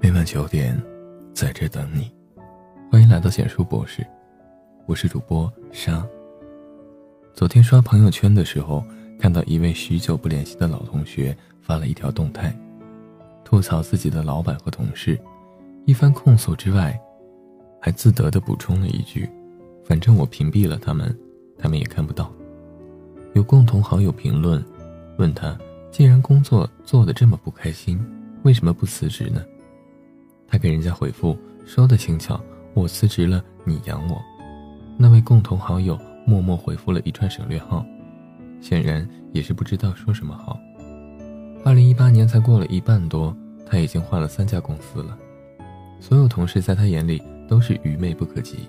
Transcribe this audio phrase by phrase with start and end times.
[0.00, 0.76] 每晚九点，
[1.32, 2.10] 在这等你。
[2.90, 4.06] 欢迎来到简书博士，
[4.86, 6.06] 我是主播沙。
[7.32, 8.84] 昨天刷朋友圈的时候，
[9.18, 12.52] 看到一位许久不联系的老同学发了一条动态，
[13.44, 15.18] 吐槽自己的老板和同事，
[15.86, 17.00] 一番控诉之外，
[17.80, 19.28] 还自得的补充了一句
[19.86, 21.16] ：“反正我屏蔽了他们，
[21.56, 22.30] 他们也看不到。”
[23.34, 24.62] 有共同好友评论，
[25.16, 25.56] 问他
[25.92, 28.00] ：“既然工作做得这么不开心，
[28.42, 29.44] 为什么不辞职呢？”
[30.48, 32.42] 他给人家回复说的轻巧
[32.72, 34.20] ：“我辞职了，你养我。”
[34.96, 37.84] 那位共同好友默默回复了一串省略号，
[38.60, 40.58] 显然也是不知道说什么好。
[41.62, 43.36] 二零一八年才过了一半多，
[43.66, 45.16] 他已经换了三家公司了。
[46.00, 48.66] 所有同事在他眼里都是愚昧不可及，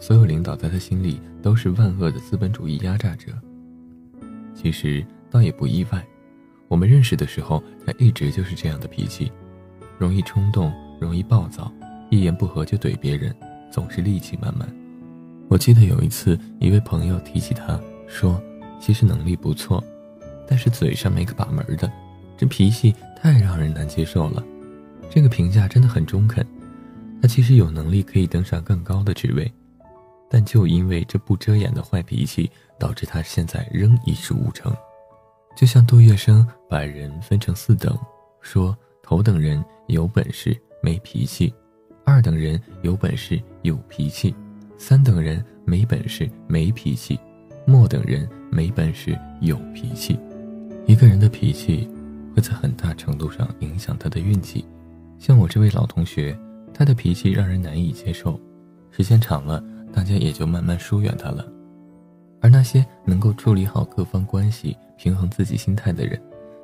[0.00, 3.32] 所有领导在他心里都是万恶的资本主义压榨者。
[4.54, 6.04] 其实倒也不意外，
[6.74, 9.30] 我们认识的时候，他一直就是这样的脾气，
[9.96, 10.72] 容易冲动。
[11.00, 11.70] 容易暴躁，
[12.10, 13.32] 一言不合就怼别人，
[13.70, 14.66] 总是戾气满满。
[15.48, 18.42] 我记得有一次，一位朋友提起他，说
[18.80, 19.82] ：“其实能力不错，
[20.48, 21.88] 但是嘴上没个把门的，
[22.36, 24.42] 这脾气太让人难接受了。”
[25.08, 26.44] 这个评价真的很中肯。
[27.22, 29.52] 他其实有能力可以登上更高的职位，
[30.28, 34.74] 但就因为这不遮掩的坏脾气，导致他现在仍一事无成。
[35.54, 37.96] 就像杜月笙把人分成四等，
[38.40, 40.56] 说头等人有本事。
[40.82, 41.50] 没脾气，
[42.04, 44.34] 二等人有本事有脾气，
[44.76, 47.18] 三等人没本事没脾气，
[47.66, 50.20] 末等人没本事有脾气。
[50.86, 51.88] 一个人的脾气
[52.36, 54.62] 会在很大程度上影响他的运气。
[55.18, 56.38] 像我这位老同学，
[56.74, 58.38] 他的脾气让人难以接受，
[58.90, 61.50] 时间长了，大家也就慢慢疏远他了。
[62.44, 66.20] 而那些能够处理好各方关系、平衡自己心态的人，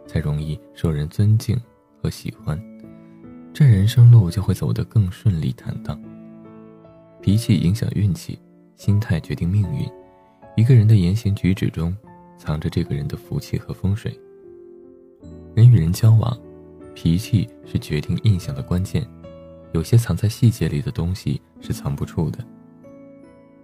[0.06, 1.59] 才容易受人尊敬
[2.03, 2.62] 和喜欢。
[3.50, 5.98] 这人生路就会走得更顺利坦荡。
[7.22, 8.38] 脾气影响运气，
[8.77, 9.91] 心态决定命运。
[10.55, 11.97] 一个人的言行举止中，
[12.37, 14.15] 藏着这个人的福气和风水。
[15.55, 16.38] 人与人交往，
[16.94, 19.03] 脾气是决定印象的关键。
[19.72, 22.44] 有些藏在细节里的东西是藏不住的。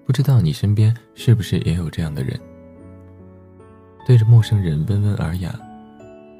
[0.06, 2.38] 不知道你身边是不是也有这样的人？
[4.06, 5.52] 对着陌生人温文尔雅，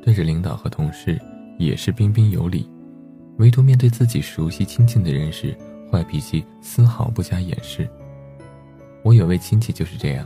[0.05, 1.21] 对着领导和同事
[1.59, 2.71] 也是彬彬有礼。
[3.39, 5.53] 唯独面对自己熟悉亲近的人时，
[5.91, 7.89] 坏脾气丝毫不加掩饰。
[9.03, 10.25] 我有位亲戚就是这样，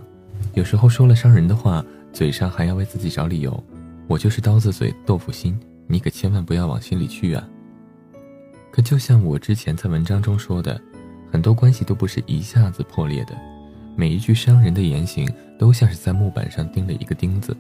[0.53, 3.65] 有时候说了伤人的话，嘴上还要为自己找理由。
[4.07, 7.49] 我就是刀子嘴豆腐心，你可千万不要往心里去啊。
[8.71, 10.79] 可就像我之前在文章中说的，
[11.31, 13.37] 很多关系都不是一下子破裂的，
[13.97, 17.57] 每一句伤人的言行都像是在木板上钉了一个钉子，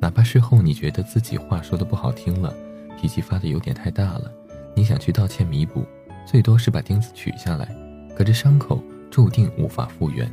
[0.00, 2.54] 哪怕事后你觉得自己话说的不好听了，
[3.00, 4.30] 脾气发的有点太大了。
[4.74, 5.84] 你想去道歉弥补，
[6.26, 7.74] 最多是把钉子取下来，
[8.14, 10.30] 可这伤口注定无法复原。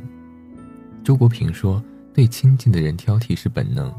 [1.02, 1.82] 周国平说
[2.14, 3.92] ：“对亲近的人挑剔是本能，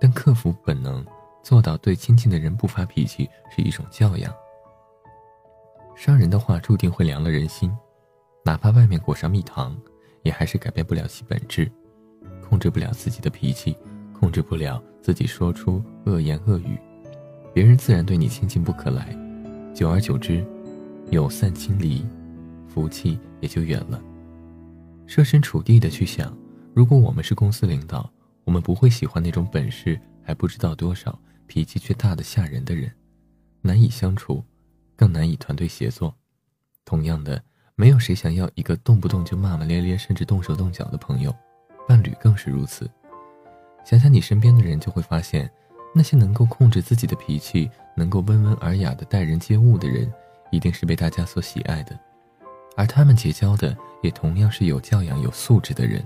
[0.00, 1.04] 但克服本能，
[1.42, 4.32] 做到对亲近的人不发脾气是一种教养。”
[5.94, 7.70] 伤人的话注定会凉了人心，
[8.44, 9.76] 哪怕外面裹上蜜糖，
[10.22, 11.70] 也还是改变不了其本质。
[12.40, 13.76] 控制不了自己的脾气，
[14.12, 16.78] 控制不了自己说出恶言恶语，
[17.54, 19.16] 别人自然对你亲近不可来。
[19.72, 20.44] 久而久之，
[21.10, 22.04] 有散亲离，
[22.68, 24.02] 福气也就远了。
[25.06, 26.36] 设身处地的去想，
[26.74, 28.10] 如果我们是公司领导，
[28.44, 32.92] 我们不会喜欢那种本事还不知道多少、脾气却大的吓人的人，
[33.62, 34.44] 难以相处，
[34.94, 36.14] 更难以团队协作。
[36.84, 37.42] 同样的，
[37.82, 41.34] 没有谁想要一个动不动就骂骂咧咧，甚至动手动脚的朋友，
[41.88, 42.88] 伴侣更是如此。
[43.84, 45.50] 想想你身边的人，就会发现。
[45.92, 50.08] 那些能够控制自己的脾气、能够温文尔雅的待人接物的人，
[50.52, 51.98] 一定是被大家所喜爱的，
[52.76, 56.00] 而他们结交的也同样是有教养、有素质的人。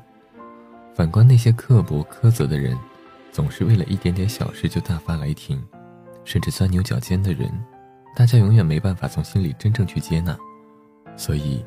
[0.94, 2.74] 反观那些刻薄苛责的人，
[3.30, 5.62] 总是为了一点点小事就大发雷霆，
[6.24, 7.52] 甚至钻牛角尖的人，
[8.16, 10.34] 大家永远没办法从心里真正去接纳。
[11.16, 11.64] 所以，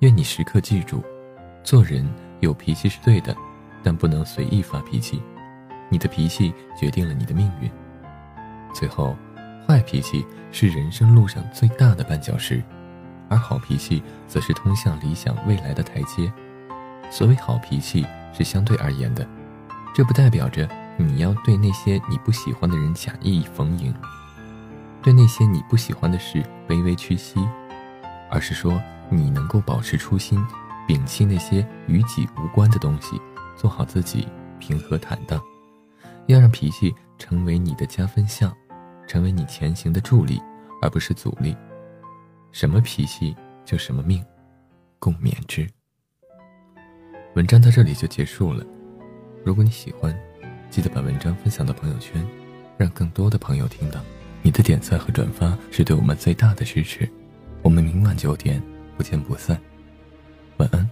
[0.00, 1.02] 愿你时刻记住，
[1.62, 2.08] 做人
[2.40, 3.36] 有脾气是对的，
[3.82, 5.22] 但不能随意发脾气。
[5.90, 7.70] 你的脾气决定了你的命运。
[8.72, 9.16] 最后，
[9.66, 12.62] 坏脾气是人生路上最大的绊脚石，
[13.28, 16.32] 而好脾气则是通向理想未来的台阶。
[17.10, 19.26] 所谓好脾气是相对而言的，
[19.92, 23.92] 这不代表着你要对那些你不喜欢的人假意逢迎，
[25.02, 27.40] 对那些你不喜欢的事卑微屈膝，
[28.30, 28.80] 而是说
[29.10, 30.38] 你能够保持初心，
[30.88, 33.20] 摒弃那些与己无关的东西，
[33.56, 34.26] 做好自己，
[34.58, 35.42] 平和坦荡。
[36.26, 38.56] 要让脾气成为你的加分项，
[39.06, 40.40] 成为你前行的助力，
[40.80, 41.56] 而不是阻力。
[42.52, 44.24] 什么脾气就什么命，
[44.98, 45.68] 共勉之。
[47.34, 48.64] 文章到这里就结束了。
[49.44, 50.16] 如果你喜欢，
[50.68, 52.24] 记得把文章分享到朋友圈，
[52.76, 54.00] 让更多的朋友听到。
[54.42, 57.08] 你的点赞和转发是对我们最大的支持。
[57.62, 58.62] 我们明晚九点
[58.96, 59.60] 不见不散。
[60.56, 60.88] 晚安。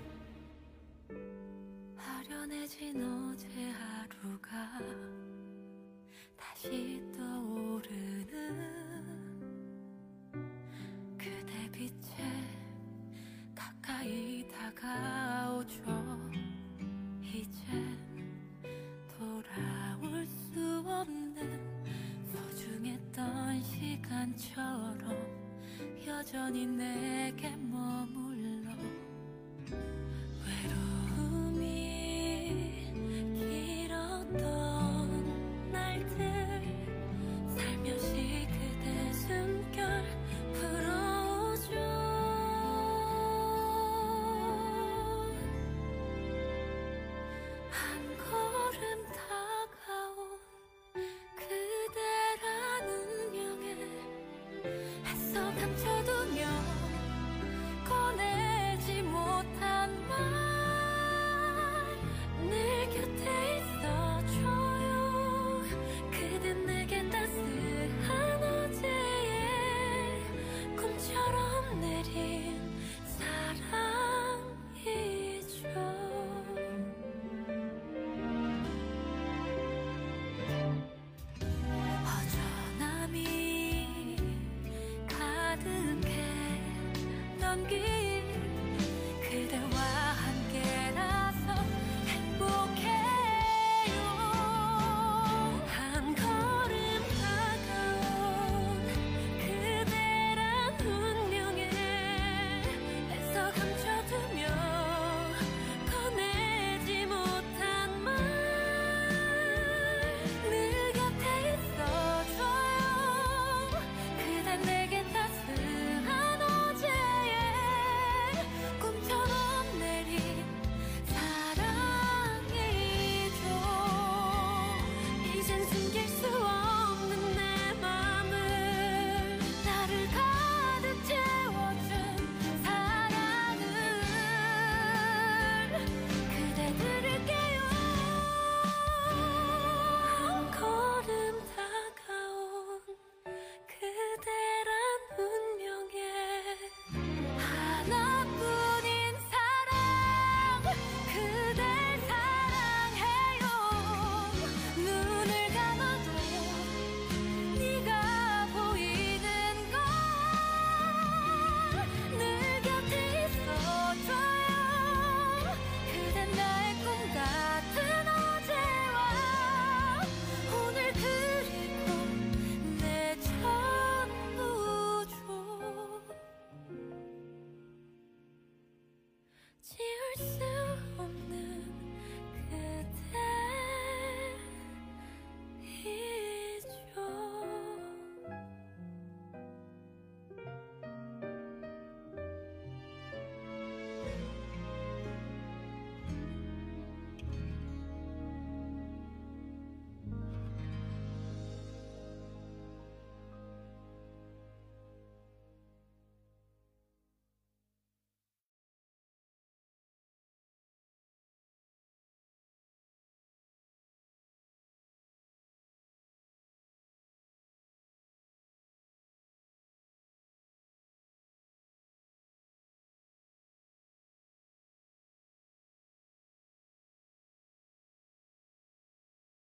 [26.08, 28.28] 여전히 내게 머물